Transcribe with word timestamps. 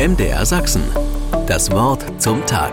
MDR 0.00 0.46
Sachsen. 0.46 0.82
Das 1.46 1.70
Wort 1.72 2.22
zum 2.22 2.46
Tag. 2.46 2.72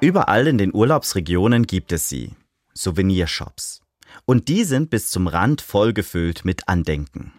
Überall 0.00 0.46
in 0.46 0.56
den 0.56 0.74
Urlaubsregionen 0.74 1.66
gibt 1.66 1.92
es 1.92 2.08
sie. 2.08 2.36
Souvenirshops. 2.72 3.82
Und 4.24 4.48
die 4.48 4.64
sind 4.64 4.88
bis 4.88 5.10
zum 5.10 5.26
Rand 5.26 5.60
vollgefüllt 5.60 6.46
mit 6.46 6.70
Andenken. 6.70 7.34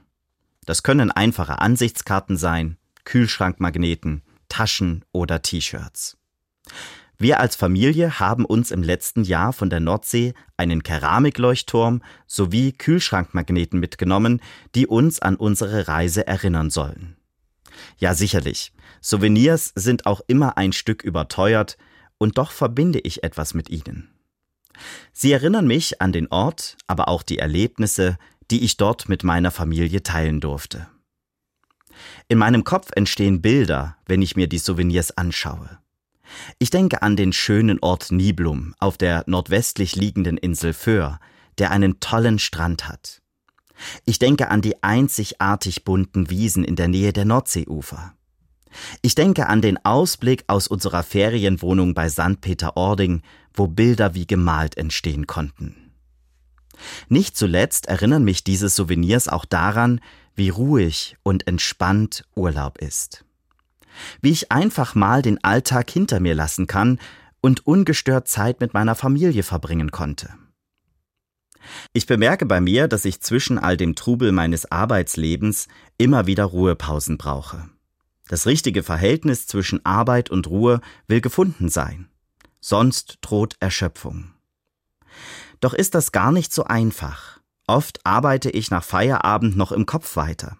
Das 0.67 0.83
können 0.83 1.09
einfache 1.09 1.57
Ansichtskarten 1.57 2.37
sein, 2.37 2.77
Kühlschrankmagneten, 3.03 4.21
Taschen 4.47 5.03
oder 5.11 5.41
T-Shirts. 5.41 6.17
Wir 7.17 7.39
als 7.39 7.55
Familie 7.55 8.19
haben 8.19 8.45
uns 8.45 8.69
im 8.69 8.83
letzten 8.83 9.23
Jahr 9.23 9.53
von 9.53 9.71
der 9.71 9.79
Nordsee 9.79 10.35
einen 10.55 10.83
Keramikleuchtturm 10.83 12.03
sowie 12.27 12.73
Kühlschrankmagneten 12.73 13.79
mitgenommen, 13.79 14.39
die 14.75 14.85
uns 14.85 15.19
an 15.19 15.35
unsere 15.35 15.87
Reise 15.87 16.27
erinnern 16.27 16.69
sollen. 16.69 17.17
Ja, 17.97 18.13
sicherlich. 18.13 18.73
Souvenirs 19.01 19.71
sind 19.75 20.05
auch 20.05 20.21
immer 20.27 20.57
ein 20.57 20.73
Stück 20.73 21.03
überteuert, 21.03 21.77
und 22.17 22.37
doch 22.37 22.51
verbinde 22.51 22.99
ich 22.99 23.23
etwas 23.23 23.55
mit 23.55 23.69
ihnen. 23.69 24.13
Sie 25.11 25.31
erinnern 25.31 25.65
mich 25.65 26.01
an 26.01 26.11
den 26.11 26.27
Ort, 26.27 26.77
aber 26.85 27.07
auch 27.07 27.23
die 27.23 27.39
Erlebnisse, 27.39 28.17
die 28.51 28.63
ich 28.63 28.77
dort 28.77 29.09
mit 29.09 29.23
meiner 29.23 29.49
Familie 29.49 30.03
teilen 30.03 30.39
durfte. 30.39 30.87
In 32.27 32.37
meinem 32.37 32.63
Kopf 32.63 32.89
entstehen 32.95 33.41
Bilder, 33.41 33.97
wenn 34.05 34.21
ich 34.21 34.35
mir 34.35 34.47
die 34.47 34.59
Souvenirs 34.59 35.17
anschaue. 35.17 35.79
Ich 36.59 36.69
denke 36.69 37.01
an 37.01 37.15
den 37.15 37.33
schönen 37.33 37.79
Ort 37.79 38.11
Niblum 38.11 38.75
auf 38.79 38.97
der 38.97 39.23
nordwestlich 39.27 39.95
liegenden 39.95 40.37
Insel 40.37 40.73
Föhr, 40.73 41.19
der 41.57 41.71
einen 41.71 41.99
tollen 41.99 42.39
Strand 42.39 42.87
hat. 42.87 43.20
Ich 44.05 44.19
denke 44.19 44.49
an 44.49 44.61
die 44.61 44.81
einzigartig 44.83 45.83
bunten 45.83 46.29
Wiesen 46.29 46.63
in 46.63 46.75
der 46.75 46.87
Nähe 46.87 47.13
der 47.13 47.25
Nordseeufer. 47.25 48.13
Ich 49.01 49.15
denke 49.15 49.47
an 49.47 49.61
den 49.61 49.83
Ausblick 49.83 50.43
aus 50.47 50.67
unserer 50.67 51.03
Ferienwohnung 51.03 51.93
bei 51.93 52.09
St. 52.09 52.39
Peter-Ording, 52.39 53.21
wo 53.53 53.67
Bilder 53.67 54.13
wie 54.13 54.25
gemalt 54.25 54.77
entstehen 54.77 55.27
konnten. 55.27 55.91
Nicht 57.09 57.35
zuletzt 57.35 57.87
erinnern 57.87 58.23
mich 58.23 58.43
diese 58.43 58.69
Souvenirs 58.69 59.27
auch 59.27 59.45
daran, 59.45 59.99
wie 60.35 60.49
ruhig 60.49 61.17
und 61.23 61.47
entspannt 61.47 62.23
Urlaub 62.33 62.77
ist 62.77 63.25
wie 64.21 64.31
ich 64.31 64.51
einfach 64.51 64.95
mal 64.95 65.21
den 65.21 65.43
Alltag 65.43 65.89
hinter 65.89 66.19
mir 66.19 66.35
lassen 66.35 66.67
kann 66.67 66.99
und 67.41 67.65
ungestört 67.65 68.27
Zeit 68.27 68.59
mit 68.59 68.73
meiner 68.73 68.95
Familie 68.95 69.43
verbringen 69.43 69.91
konnte. 69.91 70.29
Ich 71.93 72.05
bemerke 72.05 72.45
bei 72.45 72.61
mir, 72.61 72.87
dass 72.87 73.05
ich 73.05 73.21
zwischen 73.21 73.57
all 73.57 73.77
dem 73.77 73.95
Trubel 73.95 74.31
meines 74.31 74.71
Arbeitslebens 74.71 75.67
immer 75.97 76.27
wieder 76.27 76.45
Ruhepausen 76.45 77.17
brauche. 77.17 77.69
Das 78.27 78.45
richtige 78.45 78.83
Verhältnis 78.83 79.47
zwischen 79.47 79.85
Arbeit 79.85 80.29
und 80.29 80.47
Ruhe 80.47 80.81
will 81.07 81.21
gefunden 81.21 81.69
sein. 81.69 82.07
Sonst 82.61 83.17
droht 83.21 83.55
Erschöpfung. 83.59 84.31
Doch 85.59 85.73
ist 85.73 85.95
das 85.95 86.11
gar 86.11 86.31
nicht 86.31 86.53
so 86.53 86.63
einfach. 86.63 87.39
Oft 87.67 87.99
arbeite 88.05 88.49
ich 88.49 88.71
nach 88.71 88.83
Feierabend 88.83 89.55
noch 89.57 89.71
im 89.71 89.85
Kopf 89.85 90.15
weiter. 90.15 90.57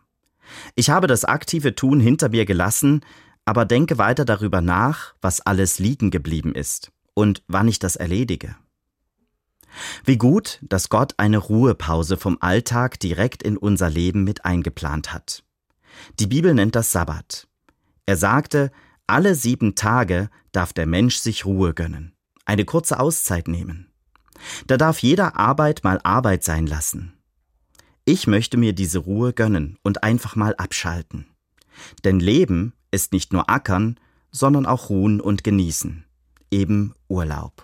Ich 0.76 0.90
habe 0.90 1.08
das 1.08 1.26
aktive 1.26 1.76
Tun 1.76 2.00
hinter 2.00 2.30
mir 2.30 2.46
gelassen, 2.46 3.02
aber 3.46 3.66
denke 3.66 3.98
weiter 3.98 4.26
darüber 4.26 4.62
nach, 4.62 5.16
was 5.22 5.42
alles 5.42 5.80
liegen 5.80 6.12
geblieben 6.12 6.54
ist 6.54 6.92
und 7.14 7.44
wann 7.48 7.68
ich 7.68 7.80
das 7.80 7.96
erledige. 7.96 8.56
Wie 10.06 10.18
gut, 10.18 10.60
dass 10.62 10.90
Gott 10.90 11.14
eine 11.18 11.38
Ruhepause 11.38 12.18
vom 12.18 12.38
Alltag 12.42 13.00
direkt 13.00 13.44
in 13.44 13.58
unser 13.58 13.90
Leben 13.90 14.24
mit 14.24 14.46
eingeplant 14.46 15.14
hat. 15.14 15.44
Die 16.20 16.28
Bibel 16.28 16.54
nennt 16.54 16.76
das 16.76 16.92
Sabbat. 16.92 17.48
Er 18.06 18.18
sagte, 18.18 18.72
alle 19.08 19.36
sieben 19.36 19.76
Tage 19.76 20.30
darf 20.52 20.74
der 20.74 20.86
Mensch 20.86 21.18
sich 21.18 21.46
Ruhe 21.46 21.74
gönnen, 21.74 22.14
eine 22.46 22.66
kurze 22.66 23.00
Auszeit 23.00 23.48
nehmen. 23.48 23.92
Da 24.68 24.78
darf 24.78 25.00
jeder 25.00 25.38
Arbeit 25.38 25.84
mal 25.84 26.00
Arbeit 26.03 26.44
sein 26.44 26.66
lassen. 26.66 27.13
Ich 28.06 28.25
möchte 28.25 28.58
mir 28.58 28.74
diese 28.74 29.00
Ruhe 29.00 29.34
gönnen 29.34 29.78
und 29.84 30.03
einfach 30.03 30.36
mal 30.36 30.56
abschalten. 30.56 31.28
Denn 32.03 32.19
Leben 32.19 32.74
ist 32.90 33.13
nicht 33.13 33.31
nur 33.34 33.50
Ackern, 33.50 34.00
sondern 34.31 34.66
auch 34.66 34.90
Ruhen 34.90 35.22
und 35.22 35.44
Genießen. 35.44 36.06
Eben 36.50 36.94
Urlaub. 37.08 37.63